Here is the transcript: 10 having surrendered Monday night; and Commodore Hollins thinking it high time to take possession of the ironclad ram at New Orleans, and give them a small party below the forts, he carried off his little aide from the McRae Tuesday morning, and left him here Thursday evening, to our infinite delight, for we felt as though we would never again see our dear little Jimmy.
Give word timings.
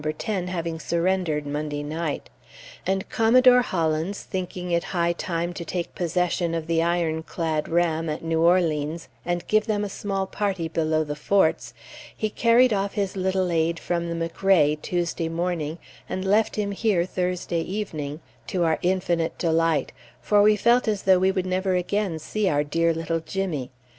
10 0.17 0.47
having 0.47 0.79
surrendered 0.79 1.45
Monday 1.45 1.83
night; 1.83 2.31
and 2.87 3.07
Commodore 3.07 3.61
Hollins 3.61 4.23
thinking 4.23 4.71
it 4.71 4.85
high 4.97 5.13
time 5.13 5.53
to 5.53 5.63
take 5.63 5.93
possession 5.93 6.55
of 6.55 6.65
the 6.65 6.81
ironclad 6.81 7.69
ram 7.69 8.09
at 8.09 8.23
New 8.23 8.41
Orleans, 8.41 9.07
and 9.23 9.45
give 9.45 9.67
them 9.67 9.83
a 9.83 9.89
small 9.89 10.25
party 10.25 10.67
below 10.67 11.03
the 11.03 11.15
forts, 11.15 11.75
he 12.17 12.31
carried 12.31 12.73
off 12.73 12.93
his 12.93 13.15
little 13.15 13.51
aide 13.51 13.77
from 13.79 14.09
the 14.09 14.15
McRae 14.15 14.81
Tuesday 14.81 15.29
morning, 15.29 15.77
and 16.09 16.25
left 16.25 16.55
him 16.55 16.71
here 16.71 17.05
Thursday 17.05 17.61
evening, 17.61 18.21
to 18.47 18.63
our 18.63 18.79
infinite 18.81 19.37
delight, 19.37 19.91
for 20.19 20.41
we 20.41 20.55
felt 20.55 20.87
as 20.87 21.03
though 21.03 21.19
we 21.19 21.31
would 21.31 21.45
never 21.45 21.75
again 21.75 22.17
see 22.17 22.49
our 22.49 22.63
dear 22.63 22.91
little 22.91 23.19
Jimmy. 23.19 23.69